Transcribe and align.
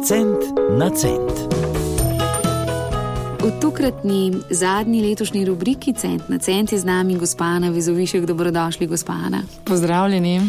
Cent 0.00 0.40
na 0.78 0.90
cent. 0.90 1.32
V 3.40 3.60
tokratni 3.60 4.32
zadnji 4.50 5.02
letošnji 5.02 5.44
rubriki 5.44 5.92
Cent 5.92 6.28
na 6.28 6.38
cent 6.38 6.72
je 6.72 6.78
z 6.78 6.84
nami 6.84 7.16
gospana 7.16 7.68
Vizovišek. 7.68 8.26
Dobrodošli, 8.26 8.86
gospana. 8.86 9.42
Pozdravljeni. 9.64 10.40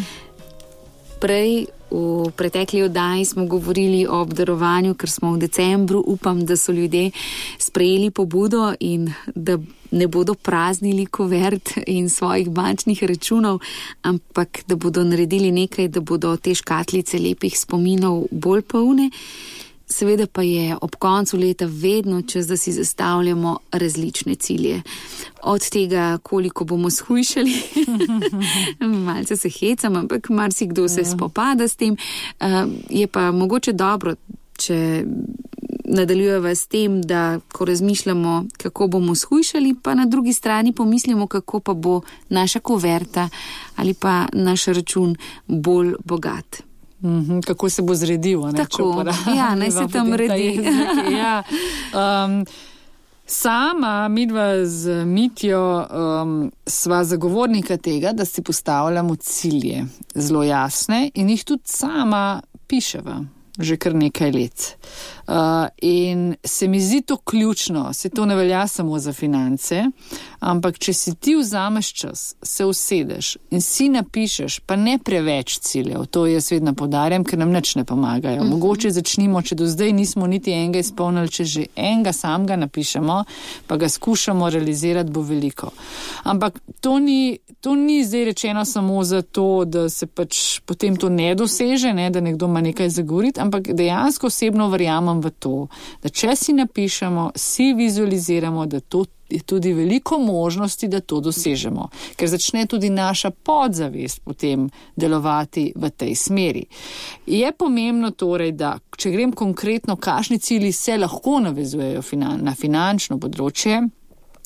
Prej 1.20 1.66
v 1.92 2.32
pretekli 2.36 2.84
oddaji 2.84 3.26
smo 3.26 3.46
govorili 3.46 4.08
o 4.08 4.22
obdarovanju, 4.22 4.96
ker 4.96 5.10
smo 5.10 5.34
v 5.34 5.44
decembru. 5.44 6.04
Upam, 6.08 6.46
da 6.46 6.56
so 6.58 6.72
ljudje 6.72 7.12
sprejeli 7.60 8.12
pobudo 8.12 8.74
in 8.80 9.12
da 9.36 9.58
ne 9.92 10.08
bodo 10.08 10.34
praznili 10.34 11.06
kuvert 11.06 11.70
in 11.88 12.10
svojih 12.10 12.50
bančnih 12.50 13.04
računov, 13.04 13.60
ampak 14.02 14.64
da 14.68 14.76
bodo 14.76 15.04
naredili 15.04 15.52
nekaj, 15.52 15.88
da 15.88 16.00
bodo 16.00 16.38
te 16.38 16.56
škatlice 16.56 17.20
lepih 17.20 17.60
spominov 17.60 18.26
bolj 18.32 18.62
polne. 18.62 19.10
Seveda 19.92 20.28
pa 20.28 20.42
je 20.42 20.76
ob 20.82 20.96
koncu 20.96 21.38
leta 21.38 21.66
vedno 21.70 22.22
čas, 22.22 22.48
da 22.48 22.58
si 22.58 22.72
zastavljamo 22.72 23.58
različne 23.72 24.36
cilje. 24.36 24.82
Od 25.44 25.70
tega, 25.70 26.18
koliko 26.24 26.66
bomo 26.66 26.90
shujšali, 26.90 27.54
malce 29.06 29.38
se 29.38 29.50
hecam, 29.50 29.96
ampak 29.96 30.30
marsikdo 30.30 30.88
se 30.88 31.02
ja. 31.02 31.06
spopada 31.06 31.68
s 31.68 31.76
tem. 31.76 31.98
Uh, 32.40 32.48
je 32.90 33.08
pa 33.08 33.32
mogoče 33.32 33.74
dobro, 33.74 34.16
če 34.58 35.04
nadaljujemo 35.92 36.48
s 36.48 36.68
tem, 36.68 37.02
da 37.02 37.40
ko 37.52 37.66
razmišljamo, 37.66 38.46
kako 38.58 38.88
bomo 38.88 39.16
shujšali, 39.16 39.76
pa 39.84 39.94
na 39.94 40.06
drugi 40.06 40.34
strani 40.34 40.74
pomislimo, 40.74 41.28
kako 41.28 41.60
pa 41.60 41.74
bo 41.74 42.02
naša 42.30 42.60
kuverta 42.60 43.30
ali 43.76 43.94
pa 43.94 44.26
naš 44.34 44.66
račun 44.66 45.16
bolj 45.48 45.94
bogat. 46.06 46.64
Mm 47.02 47.08
-hmm, 47.08 47.46
kako 47.46 47.70
se 47.70 47.82
bo 47.82 47.96
zredil? 47.96 48.42
Ne, 48.42 48.58
Tako, 48.58 49.04
ja, 49.38 49.56
naj 49.56 49.72
se 49.72 49.88
tam 49.94 50.14
redi. 50.14 50.60
ja. 51.22 51.44
um, 51.94 52.46
sama, 53.26 54.08
midva 54.08 54.66
z 54.66 55.06
Mitjo, 55.06 55.88
um, 56.22 56.52
sva 56.68 57.04
zagovornika 57.04 57.78
tega, 57.78 58.12
da 58.14 58.26
si 58.26 58.42
postavljamo 58.42 59.16
cilje 59.16 59.86
zelo 60.16 60.44
jasne 60.44 61.12
in 61.14 61.30
jih 61.30 61.44
tudi 61.44 61.64
sama 61.66 62.42
piševa 62.68 63.26
že 63.60 63.78
kar 63.78 63.96
nekaj 63.96 64.32
let. 64.32 64.78
Uh, 65.28 65.36
in 65.82 66.36
se 66.44 66.68
mi 66.68 66.82
zdi 66.82 67.02
to 67.02 67.18
ključno, 67.18 67.94
se 67.94 68.10
to 68.10 68.26
ne 68.26 68.36
velja 68.36 68.68
samo 68.68 69.00
za 69.00 69.14
finance, 69.14 69.84
ampak 70.40 70.80
če 70.80 70.94
si 70.94 71.16
ti 71.16 71.36
vzameš 71.36 71.94
čas, 71.94 72.36
se 72.44 72.66
usedeš 72.66 73.38
in 73.52 73.62
si 73.62 73.90
napišeš, 73.90 74.60
pa 74.60 74.76
ne 74.76 74.98
preveč 75.00 75.60
ciljev, 75.60 76.06
to 76.06 76.26
jaz 76.28 76.52
vedno 76.52 76.74
podarjam, 76.74 77.24
ker 77.24 77.40
nam 77.40 77.52
nič 77.52 77.76
ne 77.76 77.86
pomagajo. 77.86 78.44
Mhm. 78.44 78.50
Mogoče 78.50 78.92
začnimo, 78.92 79.42
če 79.42 79.56
do 79.56 79.68
zdaj 79.68 79.94
nismo 79.94 80.28
niti 80.28 80.52
enega 80.52 80.80
izpolnili, 80.80 81.30
če 81.30 81.46
že 81.46 81.66
enega 81.76 82.14
samega 82.14 82.56
napišemo, 82.56 83.24
pa 83.68 83.78
ga 83.78 83.90
skušamo 83.90 84.50
realizirati, 84.50 85.12
bo 85.12 85.22
veliko. 85.22 85.72
Ampak 86.24 86.60
to 86.82 87.00
ni, 87.00 87.38
to 87.62 87.76
ni 87.76 88.04
zdaj 88.06 88.26
rečeno 88.26 88.66
samo 88.66 89.04
zato, 89.04 89.66
da 89.66 89.90
se 89.90 90.08
pač 90.08 90.60
potem 90.66 90.96
to 90.96 91.10
ne 91.10 91.36
doseže, 91.36 91.94
ne, 91.94 92.10
da 92.10 92.22
nekdo 92.22 92.46
ima 92.46 92.62
nekaj 92.62 92.90
zagovoriti, 92.90 93.41
ampak 93.42 93.72
dejansko 93.74 94.28
osebno 94.28 94.70
verjamem, 94.70 95.22
v 95.22 95.32
to, 95.40 95.56
da 96.04 96.10
če 96.10 96.36
si 96.36 96.54
napišemo, 96.54 97.32
si 97.36 97.74
vizualiziramo, 97.78 98.66
da 98.66 98.80
to 98.80 99.06
je 99.32 99.40
tudi 99.40 99.74
veliko 99.74 100.20
možnosti, 100.20 100.88
da 100.88 101.00
to 101.00 101.22
dosežemo, 101.24 101.88
ker 102.16 102.30
začne 102.30 102.66
tudi 102.68 102.90
naša 102.90 103.32
podzavest 103.32 104.22
potem 104.24 104.70
delovati 104.96 105.72
v 105.76 105.90
tej 105.90 106.16
smeri. 106.16 106.66
Je 107.26 107.52
pomembno 107.52 108.12
torej, 108.12 108.52
da 108.52 108.76
če 108.98 109.12
grem 109.12 109.32
konkretno, 109.32 109.96
kakšni 109.96 110.40
cilji 110.40 110.72
se 110.72 110.98
lahko 110.98 111.40
navezujejo 111.40 112.04
na 112.42 112.56
finančno 112.56 113.18
področje, 113.20 113.82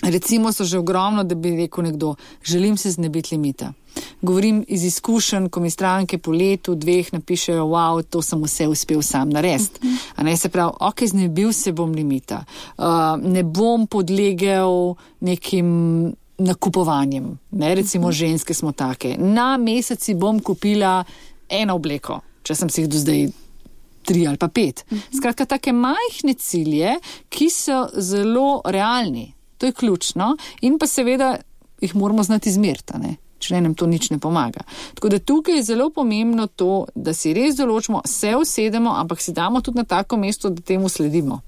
recimo 0.04 0.52
so 0.52 0.64
že 0.64 0.80
ogromno, 0.80 1.24
da 1.24 1.36
bi 1.36 1.56
rekel 1.56 1.84
nekdo, 1.84 2.16
želim 2.44 2.78
se 2.78 2.92
znebiti 2.92 3.36
limita. 3.36 3.74
Govorim 4.22 4.66
iz 4.68 4.84
izkušenj, 4.84 5.50
ko 5.50 5.60
mi 5.60 5.70
stranke 5.70 6.18
po 6.18 6.32
letu, 6.32 6.76
dveh 6.76 7.14
napišejo, 7.14 7.64
wow, 7.64 8.04
to 8.04 8.22
sem 8.22 8.44
vse 8.44 8.68
uspel 8.68 9.02
sam 9.02 9.30
narediti. 9.30 9.80
Uh 9.84 9.90
-huh. 9.90 10.24
Ne 10.24 10.38
se 10.38 10.50
pravi, 10.50 10.72
ok, 10.80 11.04
znebil 11.04 11.54
se 11.54 11.72
bom 11.72 11.92
limita, 11.92 12.46
uh, 12.78 12.86
ne 13.24 13.44
bom 13.44 13.88
podlegel 13.88 14.96
nekim 15.20 16.14
nakupovanjem, 16.38 17.40
ne 17.52 17.76
recimo 17.76 18.08
uh 18.08 18.14
-huh. 18.14 18.18
ženske 18.18 18.54
smo 18.54 18.72
take. 18.72 19.16
Na 19.18 19.58
meseci 19.58 20.14
bom 20.14 20.40
kupila 20.40 21.04
eno 21.50 21.76
obleko, 21.76 22.20
če 22.44 22.56
sem 22.56 22.70
si 22.70 22.82
jih 22.82 22.90
do 22.90 22.98
zdaj. 22.98 23.28
Tri 24.06 24.28
ali 24.28 24.38
pa 24.38 24.48
pet. 24.48 24.86
Skratka, 25.18 25.46
take 25.46 25.74
majhne 25.74 26.34
cilje, 26.34 27.00
ki 27.30 27.50
so 27.50 27.88
zelo 27.98 28.62
realni, 28.66 29.35
to 29.58 29.66
je 29.66 29.76
ključno, 29.76 30.36
in 30.62 30.80
pa 30.80 30.88
seveda 30.88 31.36
jih 31.82 31.96
moramo 31.96 32.24
znati 32.24 32.50
izmeriti 32.50 33.16
če 33.46 33.62
nam 33.62 33.76
to 33.78 33.88
nič 33.90 34.10
ne 34.14 34.20
pomaga. 34.22 34.66
Tako 34.98 35.12
da 35.14 35.20
tukaj 35.20 35.60
je 35.60 35.66
zelo 35.72 35.90
pomembno 35.94 36.48
to, 36.48 36.86
da 36.96 37.14
si 37.14 37.34
res 37.36 37.58
določimo, 37.60 38.02
se 38.08 38.34
usedemo, 38.36 38.96
ampak 38.96 39.22
si 39.22 39.36
damo 39.36 39.62
tudi 39.62 39.82
na 39.82 39.86
tako 39.88 40.20
mesto, 40.22 40.50
da 40.50 40.64
temu 40.66 40.90
sledimo. 40.90 41.42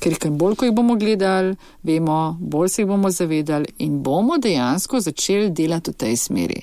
Ker 0.00 0.14
jih 0.14 0.30
bolj, 0.32 0.56
ko 0.56 0.68
jih 0.68 0.74
bomo 0.76 0.96
gledali, 1.00 1.56
vemo, 1.84 2.36
bolj 2.40 2.72
se 2.72 2.82
jih 2.82 2.88
bomo 2.88 3.10
zavedali 3.12 3.74
in 3.84 3.98
bomo 4.04 4.38
dejansko 4.40 5.02
začeli 5.04 5.50
delati 5.52 5.92
v 5.92 6.00
tej 6.04 6.16
smeri. 6.16 6.62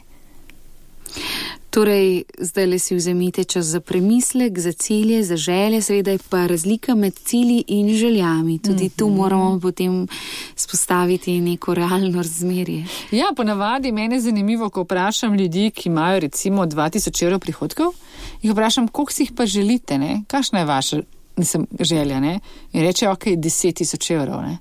Torej, 1.78 2.24
zdaj 2.42 2.66
le 2.66 2.80
si 2.80 2.96
vzemite 2.96 3.44
čas 3.44 3.66
za 3.66 3.80
premislek, 3.80 4.60
za 4.60 4.72
cilje, 4.74 5.24
za 5.24 5.36
želje, 5.38 5.82
seveda 5.82 6.12
je 6.12 6.20
pa 6.30 6.48
razlika 6.48 6.96
med 6.96 7.14
cilji 7.14 7.64
in 7.68 7.98
željami. 7.98 8.60
Tudi 8.60 8.84
mm 8.84 8.88
-hmm. 8.88 8.98
tu 8.98 9.08
mhm. 9.08 9.16
moramo 9.16 9.60
potem 9.60 10.08
spostaviti 10.56 11.42
neko 11.42 11.74
realno 11.74 12.18
razmerje. 12.22 12.86
Ja, 13.12 13.26
ponavadi 13.36 13.92
mene 13.92 14.16
je 14.16 14.22
zanimivo, 14.22 14.70
ko 14.70 14.82
vprašam 14.82 15.36
ljudi, 15.36 15.72
ki 15.72 15.90
imajo 15.90 16.20
recimo 16.20 16.66
2000 16.66 17.24
evrov 17.24 17.40
prihodkov, 17.40 17.94
jih 18.42 18.52
vprašam, 18.52 18.88
koliko 18.88 19.12
si 19.12 19.24
jih 19.24 19.32
pa 19.38 19.46
želite, 19.46 19.98
ne? 19.98 20.22
kakšna 20.28 20.60
je 20.60 20.66
vaša 20.66 21.02
nisem, 21.36 21.68
želja. 21.80 22.20
Ne? 22.20 22.40
In 22.74 22.82
reče, 22.82 23.10
ok, 23.10 23.26
10 23.26 23.74
tisoč 23.74 24.12
evrov. 24.12 24.42
Ne? 24.42 24.58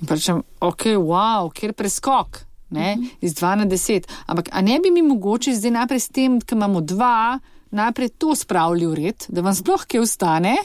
In 0.00 0.06
pa 0.06 0.14
rečem, 0.14 0.42
ok, 0.60 0.82
wow, 0.84 1.52
kjer 1.52 1.72
preskok 1.72 2.51
ne, 2.72 2.96
uh 2.98 3.04
-huh. 3.04 3.08
iz 3.20 3.34
2 3.34 3.54
na 3.54 3.66
10. 3.66 4.02
Ampak, 4.26 4.48
a 4.52 4.60
ne 4.60 4.80
bi 4.80 4.90
mi 4.90 5.02
mogoče 5.02 5.54
zdaj 5.54 5.70
najprej 5.70 6.00
s 6.00 6.08
tem, 6.08 6.40
ker 6.40 6.56
imamo 6.56 6.80
dva, 6.80 7.38
najprej 7.70 8.08
to 8.08 8.34
spravili 8.34 8.86
v 8.86 8.94
red, 8.94 9.24
da 9.28 9.40
vam 9.40 9.54
sploh 9.54 9.84
kaj 9.86 10.00
ostane, 10.00 10.56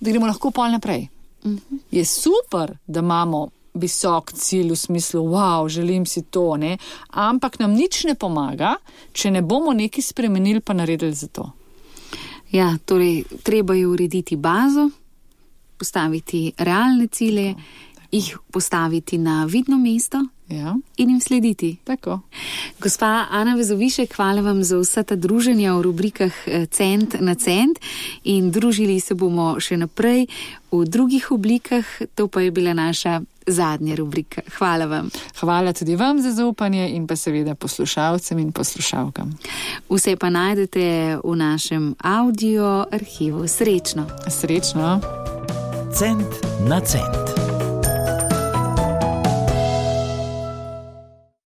da 0.00 0.10
gremo 0.10 0.26
lahko 0.26 0.50
pol 0.50 0.70
naprej. 0.70 1.08
Uh 1.44 1.50
-huh. 1.50 1.78
Je 1.90 2.04
super, 2.04 2.78
da 2.86 3.00
imamo 3.00 3.48
visok 3.74 4.32
cilj 4.32 4.70
v 4.70 4.76
smislu, 4.76 5.22
wow, 5.22 5.68
želim 5.68 6.06
si 6.06 6.22
to, 6.22 6.56
ne, 6.56 6.78
ampak 7.10 7.58
nam 7.58 7.72
nič 7.72 8.04
ne 8.04 8.14
pomaga, 8.14 8.76
če 9.12 9.30
ne 9.30 9.42
bomo 9.42 9.72
nekaj 9.72 10.02
spremenili, 10.02 10.60
pa 10.60 10.72
naredili 10.72 11.14
za 11.14 11.28
to. 11.28 11.50
Ja, 12.50 12.76
torej, 12.84 13.24
treba 13.42 13.74
je 13.74 13.86
urediti 13.86 14.36
bazo, 14.36 14.90
postaviti 15.78 16.52
realne 16.58 17.06
cilje, 17.06 17.54
jih 18.12 18.38
postaviti 18.52 19.18
na 19.18 19.44
vidno 19.44 19.78
mesto. 19.78 20.22
Ja. 20.48 20.76
In 20.96 21.10
jim 21.10 21.20
slediti. 21.20 21.76
Tako. 21.84 22.20
Gospa 22.80 23.26
Ana 23.30 23.54
Vezovišek, 23.54 24.14
hvala 24.14 24.42
vam 24.42 24.64
za 24.64 24.78
vsa 24.78 25.02
ta 25.02 25.16
druženja 25.16 25.74
v 25.74 25.82
rubrikah 25.82 26.32
eh, 26.46 26.66
Cent 26.66 27.16
na 27.20 27.34
cent 27.34 27.78
in 28.24 28.50
družili 28.50 29.00
se 29.00 29.14
bomo 29.14 29.56
še 29.60 29.76
naprej 29.76 30.26
v 30.70 30.84
drugih 30.84 31.30
oblikah, 31.32 31.84
to 32.14 32.28
pa 32.28 32.40
je 32.40 32.50
bila 32.50 32.74
naša 32.74 33.20
zadnja 33.46 33.94
rubrika. 33.94 34.42
Hvala 34.58 34.86
vam. 34.86 35.10
Hvala 35.40 35.72
tudi 35.72 35.96
vam 35.96 36.22
za 36.22 36.30
zaupanje 36.30 36.90
in 36.94 37.06
pa 37.06 37.16
seveda 37.16 37.54
poslušalcem 37.54 38.38
in 38.38 38.52
poslušalkam. 38.52 39.38
Vse 39.90 40.16
pa 40.16 40.30
najdete 40.30 41.18
v 41.24 41.36
našem 41.36 41.94
audio 42.02 42.86
arhivu. 42.92 43.48
Srečno. 43.48 44.06
Srečno. 44.30 45.00
Cent 45.94 46.30
na 46.68 46.80
cent. 46.80 47.45